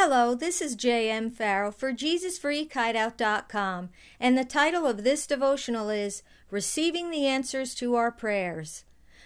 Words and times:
Hello, 0.00 0.32
this 0.32 0.62
is 0.62 0.76
J.M. 0.76 1.28
Farrell 1.28 1.72
for 1.72 1.92
JesusFreakHideout.com, 1.92 3.88
and 4.20 4.38
the 4.38 4.44
title 4.44 4.86
of 4.86 5.02
this 5.02 5.26
devotional 5.26 5.90
is 5.90 6.22
Receiving 6.52 7.10
the 7.10 7.26
Answers 7.26 7.74
to 7.74 7.96
Our 7.96 8.12
Prayers. 8.12 8.84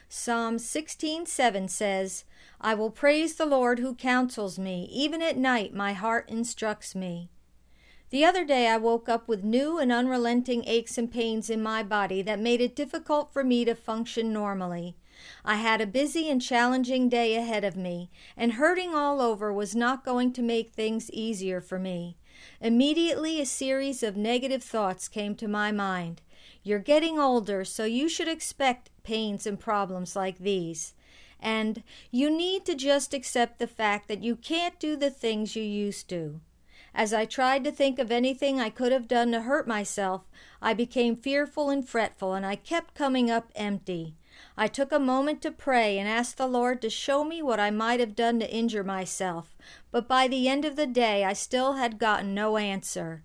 Psalm 0.09 0.57
16:7 0.57 1.69
says, 1.69 2.25
I 2.59 2.73
will 2.73 2.89
praise 2.89 3.35
the 3.35 3.45
Lord 3.45 3.81
who 3.81 3.95
counsels 3.95 4.59
me, 4.59 4.89
even 4.91 5.21
at 5.21 5.37
night 5.37 5.75
my 5.75 5.93
heart 5.93 6.27
instructs 6.31 6.95
me. 6.95 7.29
The 8.09 8.25
other 8.25 8.47
day 8.47 8.67
I 8.67 8.79
woke 8.79 9.11
up 9.11 9.29
with 9.29 9.45
new 9.45 9.79
and 9.79 9.93
unrelenting 9.93 10.65
aches 10.67 10.97
and 10.97 11.13
pains 11.13 11.51
in 11.51 11.63
my 11.63 11.83
body 11.83 12.23
that 12.23 12.41
made 12.41 12.63
it 12.63 12.75
difficult 12.75 13.31
for 13.31 13.45
me 13.45 13.67
to 13.67 13.75
function 13.75 14.33
normally. 14.33 14.97
I 15.45 15.57
had 15.57 15.81
a 15.81 15.87
busy 15.87 16.31
and 16.31 16.41
challenging 16.41 17.09
day 17.09 17.35
ahead 17.37 17.65
of 17.65 17.77
me, 17.77 18.11
and 18.37 18.55
hurting 18.55 18.95
all 18.95 19.21
over 19.21 19.53
was 19.53 19.75
not 19.75 20.05
going 20.05 20.33
to 20.35 20.43
make 20.43 20.73
things 20.73 21.11
easier 21.11 21.61
for 21.61 21.79
me. 21.79 22.17
Immediately, 22.61 23.41
a 23.41 23.47
series 23.47 24.03
of 24.03 24.17
negative 24.17 24.63
thoughts 24.63 25.09
came 25.09 25.35
to 25.37 25.49
my 25.49 25.71
mind. 25.71 26.23
You're 26.63 26.79
getting 26.79 27.19
older, 27.19 27.65
so 27.65 27.85
you 27.85 28.09
should 28.09 28.29
expect 28.29 28.91
pains 29.03 29.47
and 29.47 29.59
problems 29.59 30.17
like 30.17 30.39
these. 30.39 30.95
And 31.41 31.83
you 32.11 32.31
need 32.31 32.65
to 32.67 32.75
just 32.75 33.13
accept 33.13 33.59
the 33.59 33.67
fact 33.67 34.09
that 34.09 34.23
you 34.23 34.37
can't 34.37 34.79
do 34.79 34.97
the 34.97 35.11
things 35.11 35.57
you 35.57 35.63
used 35.63 36.09
to. 36.11 36.41
As 36.95 37.15
I 37.15 37.25
tried 37.25 37.65
to 37.65 37.73
think 37.73 37.99
of 37.99 38.13
anything 38.13 38.61
I 38.61 38.71
could 38.71 38.93
have 38.93 39.09
done 39.09 39.33
to 39.33 39.43
hurt 39.43 39.67
myself, 39.67 40.23
I 40.61 40.75
became 40.75 41.17
fearful 41.17 41.71
and 41.71 41.89
fretful, 41.89 42.35
and 42.35 42.45
I 42.45 42.55
kept 42.55 42.95
coming 42.95 43.31
up 43.31 43.51
empty. 43.57 44.15
I 44.57 44.67
took 44.67 44.93
a 44.93 44.99
moment 44.99 45.41
to 45.43 45.51
pray 45.51 45.99
and 45.99 46.09
ask 46.09 46.37
the 46.37 46.47
Lord 46.47 46.83
to 46.83 46.91
show 46.91 47.23
me 47.23 47.43
what 47.43 47.61
I 47.61 47.71
might 47.71 48.01
have 48.01 48.17
done 48.17 48.41
to 48.41 48.51
injure 48.51 48.83
myself, 48.83 49.57
but 49.91 50.09
by 50.09 50.27
the 50.27 50.49
end 50.49 50.65
of 50.65 50.77
the 50.77 50.87
day 50.87 51.25
I 51.25 51.33
still 51.33 51.75
had 51.75 51.99
gotten 51.99 52.35
no 52.35 52.57
answer. 52.57 53.23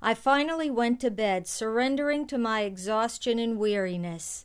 I 0.00 0.14
finally 0.14 0.70
went 0.70 1.00
to 1.00 1.10
bed, 1.10 1.46
surrendering 1.46 2.26
to 2.28 2.38
my 2.38 2.62
exhaustion 2.62 3.38
and 3.38 3.58
weariness. 3.58 4.44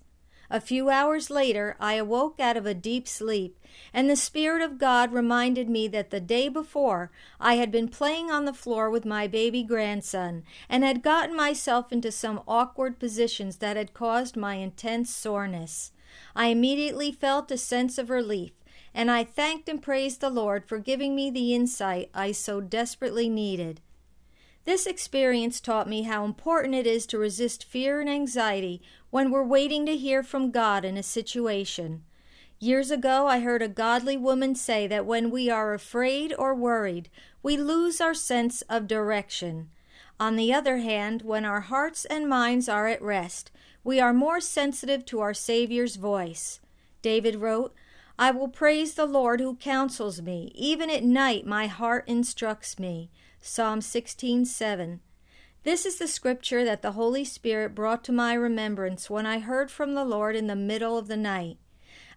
A 0.49 0.61
few 0.61 0.89
hours 0.89 1.29
later, 1.29 1.75
I 1.79 1.95
awoke 1.95 2.39
out 2.39 2.55
of 2.55 2.65
a 2.65 2.73
deep 2.73 3.07
sleep, 3.07 3.59
and 3.93 4.09
the 4.09 4.15
Spirit 4.15 4.61
of 4.61 4.77
God 4.77 5.11
reminded 5.11 5.69
me 5.69 5.87
that 5.87 6.11
the 6.11 6.19
day 6.19 6.49
before 6.49 7.11
I 7.39 7.55
had 7.55 7.71
been 7.71 7.87
playing 7.87 8.29
on 8.29 8.45
the 8.45 8.53
floor 8.53 8.89
with 8.89 9.05
my 9.05 9.27
baby 9.27 9.63
grandson 9.63 10.43
and 10.69 10.83
had 10.83 11.01
gotten 11.01 11.35
myself 11.35 11.91
into 11.91 12.11
some 12.11 12.43
awkward 12.47 12.99
positions 12.99 13.57
that 13.57 13.75
had 13.75 13.93
caused 13.93 14.37
my 14.37 14.55
intense 14.55 15.13
soreness. 15.13 15.91
I 16.35 16.47
immediately 16.47 17.11
felt 17.11 17.51
a 17.51 17.57
sense 17.57 17.97
of 17.97 18.09
relief, 18.09 18.51
and 18.93 19.11
I 19.11 19.23
thanked 19.23 19.69
and 19.69 19.81
praised 19.81 20.21
the 20.21 20.29
Lord 20.29 20.65
for 20.65 20.79
giving 20.79 21.15
me 21.15 21.29
the 21.29 21.53
insight 21.53 22.09
I 22.13 22.31
so 22.31 22.61
desperately 22.61 23.29
needed. 23.29 23.81
This 24.65 24.87
experience 24.87 25.61
taught 25.61 25.87
me 25.87 26.03
how 26.03 26.25
important 26.25 26.73
it 26.73 26.87
is 26.87 27.05
to 27.07 27.19
resist 27.19 27.63
fear 27.63 28.01
and 28.01 28.09
anxiety 28.09 28.81
when 29.11 29.29
we're 29.29 29.43
waiting 29.43 29.85
to 29.85 29.95
hear 29.95 30.23
from 30.23 30.49
God 30.49 30.83
in 30.83 30.97
a 30.97 31.03
situation. 31.03 32.03
Years 32.59 32.89
ago, 32.89 33.27
I 33.27 33.41
heard 33.41 33.61
a 33.61 33.67
godly 33.67 34.17
woman 34.17 34.55
say 34.55 34.87
that 34.87 35.05
when 35.05 35.29
we 35.29 35.49
are 35.49 35.73
afraid 35.73 36.33
or 36.39 36.55
worried, 36.55 37.09
we 37.43 37.57
lose 37.57 38.01
our 38.01 38.13
sense 38.13 38.63
of 38.63 38.87
direction. 38.87 39.69
On 40.19 40.35
the 40.35 40.53
other 40.53 40.77
hand, 40.77 41.21
when 41.21 41.45
our 41.45 41.61
hearts 41.61 42.05
and 42.05 42.27
minds 42.27 42.69
are 42.69 42.87
at 42.87 43.01
rest, 43.01 43.51
we 43.85 43.99
are 43.99 44.13
more 44.13 44.41
sensitive 44.41 45.05
to 45.05 45.19
our 45.19 45.33
Savior's 45.33 45.95
voice. 45.95 46.59
David 47.03 47.35
wrote, 47.35 47.71
I 48.17 48.31
will 48.31 48.47
praise 48.47 48.95
the 48.95 49.05
Lord 49.05 49.39
who 49.39 49.57
counsels 49.57 50.23
me. 50.23 50.51
Even 50.55 50.89
at 50.89 51.03
night 51.03 51.45
my 51.45 51.67
heart 51.67 52.03
instructs 52.07 52.79
me. 52.79 53.11
Psalm 53.39 53.81
16:7. 53.81 55.01
This 55.61 55.85
is 55.85 55.99
the 55.99 56.07
scripture 56.07 56.65
that 56.65 56.81
the 56.81 56.93
Holy 56.93 57.23
Spirit 57.23 57.75
brought 57.75 58.03
to 58.05 58.11
my 58.11 58.33
remembrance 58.33 59.07
when 59.07 59.27
I 59.27 59.37
heard 59.37 59.69
from 59.69 59.93
the 59.93 60.05
Lord 60.05 60.35
in 60.35 60.47
the 60.47 60.55
middle 60.55 60.97
of 60.97 61.07
the 61.07 61.17
night. 61.17 61.59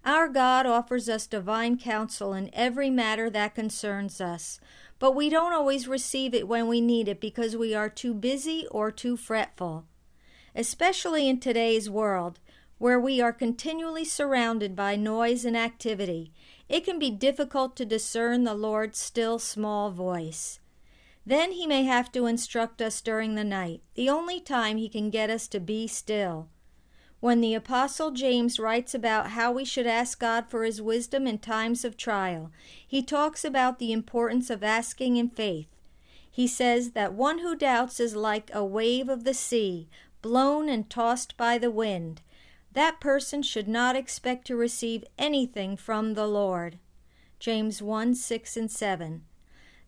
Our 0.06 0.28
God 0.28 0.64
offers 0.64 1.06
us 1.06 1.26
divine 1.26 1.76
counsel 1.76 2.32
in 2.32 2.48
every 2.54 2.88
matter 2.88 3.28
that 3.28 3.54
concerns 3.54 4.22
us, 4.22 4.58
but 4.98 5.14
we 5.14 5.28
don't 5.28 5.52
always 5.52 5.86
receive 5.86 6.32
it 6.32 6.48
when 6.48 6.66
we 6.66 6.80
need 6.80 7.08
it 7.08 7.20
because 7.20 7.56
we 7.56 7.74
are 7.74 7.90
too 7.90 8.14
busy 8.14 8.66
or 8.70 8.90
too 8.90 9.18
fretful 9.18 9.84
especially 10.54 11.28
in 11.28 11.40
today's 11.40 11.88
world, 11.88 12.40
where 12.78 12.98
we 12.98 13.20
are 13.20 13.32
continually 13.32 14.04
surrounded 14.04 14.76
by 14.76 14.96
noise 14.96 15.44
and 15.44 15.56
activity, 15.56 16.32
it 16.68 16.84
can 16.84 16.98
be 16.98 17.10
difficult 17.10 17.76
to 17.76 17.84
discern 17.84 18.44
the 18.44 18.54
Lord's 18.54 18.98
still 18.98 19.38
small 19.38 19.90
voice. 19.90 20.60
Then 21.26 21.52
he 21.52 21.66
may 21.66 21.84
have 21.84 22.10
to 22.12 22.26
instruct 22.26 22.80
us 22.80 23.00
during 23.00 23.34
the 23.34 23.44
night, 23.44 23.82
the 23.94 24.08
only 24.08 24.40
time 24.40 24.76
he 24.76 24.88
can 24.88 25.10
get 25.10 25.28
us 25.28 25.48
to 25.48 25.60
be 25.60 25.86
still. 25.86 26.48
When 27.20 27.40
the 27.40 27.54
Apostle 27.54 28.12
James 28.12 28.60
writes 28.60 28.94
about 28.94 29.30
how 29.30 29.50
we 29.50 29.64
should 29.64 29.88
ask 29.88 30.20
God 30.20 30.46
for 30.48 30.62
his 30.62 30.80
wisdom 30.80 31.26
in 31.26 31.38
times 31.38 31.84
of 31.84 31.96
trial, 31.96 32.52
he 32.86 33.02
talks 33.02 33.44
about 33.44 33.80
the 33.80 33.92
importance 33.92 34.50
of 34.50 34.62
asking 34.62 35.16
in 35.16 35.28
faith. 35.28 35.66
He 36.30 36.46
says 36.46 36.92
that 36.92 37.14
one 37.14 37.40
who 37.40 37.56
doubts 37.56 37.98
is 37.98 38.14
like 38.14 38.50
a 38.54 38.64
wave 38.64 39.08
of 39.08 39.24
the 39.24 39.34
sea, 39.34 39.88
blown 40.22 40.68
and 40.68 40.88
tossed 40.88 41.36
by 41.36 41.58
the 41.58 41.70
wind. 41.70 42.22
That 42.72 43.00
person 43.00 43.42
should 43.42 43.68
not 43.68 43.96
expect 43.96 44.46
to 44.46 44.56
receive 44.56 45.04
anything 45.18 45.76
from 45.76 46.14
the 46.14 46.26
Lord. 46.26 46.78
James 47.38 47.80
1 47.80 48.14
6 48.14 48.56
and 48.56 48.70
7. 48.70 49.22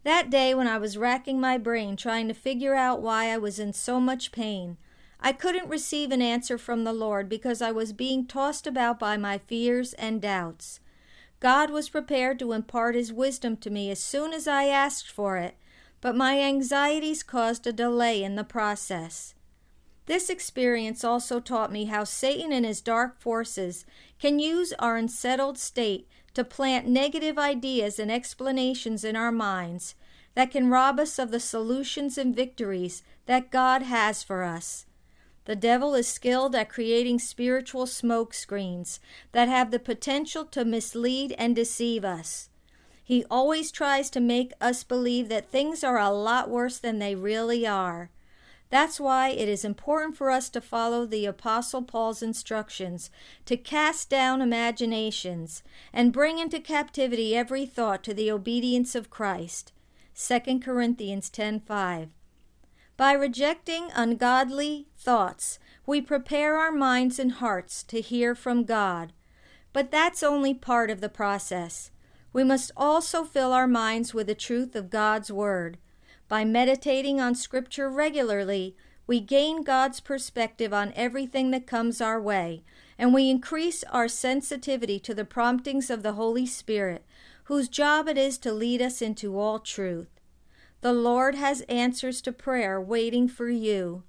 That 0.02 0.30
day, 0.30 0.54
when 0.54 0.66
I 0.66 0.78
was 0.78 0.96
racking 0.96 1.40
my 1.40 1.58
brain 1.58 1.96
trying 1.96 2.28
to 2.28 2.34
figure 2.34 2.74
out 2.74 3.02
why 3.02 3.26
I 3.26 3.38
was 3.38 3.58
in 3.58 3.72
so 3.72 4.00
much 4.00 4.32
pain, 4.32 4.78
I 5.20 5.32
couldn't 5.32 5.68
receive 5.68 6.10
an 6.10 6.22
answer 6.22 6.56
from 6.56 6.84
the 6.84 6.94
Lord 6.94 7.28
because 7.28 7.60
I 7.60 7.70
was 7.72 7.92
being 7.92 8.26
tossed 8.26 8.66
about 8.66 8.98
by 8.98 9.18
my 9.18 9.36
fears 9.36 9.92
and 9.94 10.22
doubts. 10.22 10.80
God 11.38 11.70
was 11.70 11.90
prepared 11.90 12.38
to 12.38 12.52
impart 12.52 12.94
His 12.94 13.12
wisdom 13.12 13.56
to 13.58 13.70
me 13.70 13.90
as 13.90 14.00
soon 14.00 14.32
as 14.32 14.48
I 14.48 14.64
asked 14.64 15.10
for 15.10 15.36
it, 15.36 15.56
but 16.00 16.16
my 16.16 16.40
anxieties 16.40 17.22
caused 17.22 17.66
a 17.66 17.72
delay 17.72 18.22
in 18.22 18.36
the 18.36 18.44
process. 18.44 19.34
This 20.06 20.28
experience 20.28 21.04
also 21.04 21.40
taught 21.40 21.72
me 21.72 21.84
how 21.84 22.04
Satan 22.04 22.52
and 22.52 22.64
his 22.64 22.80
dark 22.80 23.20
forces 23.20 23.84
can 24.18 24.38
use 24.38 24.72
our 24.78 24.96
unsettled 24.96 25.58
state 25.58 26.08
to 26.34 26.44
plant 26.44 26.86
negative 26.86 27.38
ideas 27.38 27.98
and 27.98 28.10
explanations 28.10 29.04
in 29.04 29.16
our 29.16 29.32
minds 29.32 29.94
that 30.34 30.50
can 30.50 30.70
rob 30.70 30.98
us 31.00 31.18
of 31.18 31.30
the 31.30 31.40
solutions 31.40 32.16
and 32.16 32.34
victories 32.34 33.02
that 33.26 33.50
God 33.50 33.82
has 33.82 34.22
for 34.22 34.42
us. 34.42 34.86
The 35.44 35.56
devil 35.56 35.94
is 35.94 36.06
skilled 36.06 36.54
at 36.54 36.68
creating 36.68 37.18
spiritual 37.18 37.86
smoke 37.86 38.34
screens 38.34 39.00
that 39.32 39.48
have 39.48 39.70
the 39.70 39.78
potential 39.78 40.44
to 40.46 40.64
mislead 40.64 41.34
and 41.38 41.56
deceive 41.56 42.04
us. 42.04 42.50
He 43.02 43.24
always 43.30 43.72
tries 43.72 44.10
to 44.10 44.20
make 44.20 44.52
us 44.60 44.84
believe 44.84 45.28
that 45.28 45.50
things 45.50 45.82
are 45.82 45.98
a 45.98 46.10
lot 46.10 46.48
worse 46.48 46.78
than 46.78 47.00
they 47.00 47.16
really 47.16 47.66
are. 47.66 48.10
That's 48.70 49.00
why 49.00 49.30
it 49.30 49.48
is 49.48 49.64
important 49.64 50.16
for 50.16 50.30
us 50.30 50.48
to 50.50 50.60
follow 50.60 51.04
the 51.04 51.26
Apostle 51.26 51.82
Paul's 51.82 52.22
instructions 52.22 53.10
to 53.44 53.56
cast 53.56 54.08
down 54.08 54.40
imaginations 54.40 55.64
and 55.92 56.12
bring 56.12 56.38
into 56.38 56.60
captivity 56.60 57.36
every 57.36 57.66
thought 57.66 58.04
to 58.04 58.14
the 58.14 58.30
obedience 58.30 58.94
of 58.94 59.10
Christ. 59.10 59.72
2 60.14 60.60
Corinthians 60.60 61.28
10:5. 61.30 62.10
By 62.96 63.12
rejecting 63.12 63.88
ungodly 63.92 64.86
thoughts, 64.96 65.58
we 65.84 66.00
prepare 66.00 66.56
our 66.56 66.70
minds 66.70 67.18
and 67.18 67.32
hearts 67.32 67.82
to 67.84 68.00
hear 68.00 68.34
from 68.36 68.64
God. 68.64 69.12
But 69.72 69.90
that's 69.90 70.22
only 70.22 70.54
part 70.54 70.90
of 70.90 71.00
the 71.00 71.08
process. 71.08 71.90
We 72.32 72.44
must 72.44 72.70
also 72.76 73.24
fill 73.24 73.52
our 73.52 73.66
minds 73.66 74.14
with 74.14 74.28
the 74.28 74.34
truth 74.34 74.76
of 74.76 74.90
God's 74.90 75.32
Word. 75.32 75.78
By 76.30 76.44
meditating 76.44 77.20
on 77.20 77.34
Scripture 77.34 77.90
regularly, 77.90 78.76
we 79.04 79.18
gain 79.18 79.64
God's 79.64 79.98
perspective 79.98 80.72
on 80.72 80.92
everything 80.94 81.50
that 81.50 81.66
comes 81.66 82.00
our 82.00 82.20
way, 82.20 82.62
and 82.96 83.12
we 83.12 83.28
increase 83.28 83.82
our 83.90 84.06
sensitivity 84.06 85.00
to 85.00 85.12
the 85.12 85.24
promptings 85.24 85.90
of 85.90 86.04
the 86.04 86.12
Holy 86.12 86.46
Spirit, 86.46 87.04
whose 87.46 87.68
job 87.68 88.06
it 88.06 88.16
is 88.16 88.38
to 88.38 88.52
lead 88.52 88.80
us 88.80 89.02
into 89.02 89.40
all 89.40 89.58
truth. 89.58 90.20
The 90.82 90.92
Lord 90.92 91.34
has 91.34 91.62
answers 91.62 92.20
to 92.22 92.32
prayer 92.32 92.80
waiting 92.80 93.26
for 93.26 93.48
you. 93.48 94.04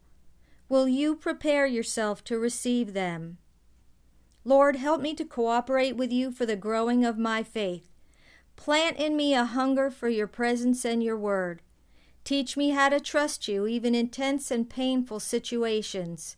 Will 0.70 0.88
you 0.88 1.16
prepare 1.16 1.66
yourself 1.66 2.24
to 2.26 2.38
receive 2.38 2.94
them? 2.94 3.40
Lord, 4.46 4.76
help 4.76 5.02
me 5.02 5.16
to 5.16 5.26
cooperate 5.26 5.98
with 5.98 6.12
you 6.12 6.32
for 6.32 6.46
the 6.46 6.56
growing 6.56 7.04
of 7.04 7.18
my 7.18 7.42
faith. 7.42 7.90
Plant 8.56 8.98
in 8.98 9.18
me 9.18 9.34
a 9.34 9.44
hunger 9.44 9.90
for 9.90 10.08
your 10.08 10.28
presence 10.28 10.86
and 10.86 11.04
your 11.04 11.18
word. 11.18 11.64
Teach 12.24 12.56
me 12.56 12.70
how 12.70 12.90
to 12.90 13.00
trust 13.00 13.48
you 13.48 13.68
even 13.68 13.96
in 13.96 14.10
tense 14.10 14.52
and 14.52 14.70
painful 14.70 15.20
situations. 15.20 16.38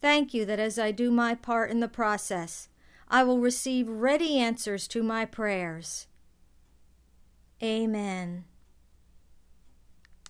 Thank 0.00 0.32
you 0.32 0.46
that 0.46 0.58
as 0.58 0.78
I 0.78 0.92
do 0.92 1.10
my 1.10 1.34
part 1.34 1.70
in 1.70 1.80
the 1.80 1.88
process, 1.88 2.68
I 3.08 3.24
will 3.24 3.40
receive 3.40 3.88
ready 3.88 4.38
answers 4.38 4.86
to 4.88 5.02
my 5.02 5.24
prayers. 5.24 6.06
Amen. 7.62 8.44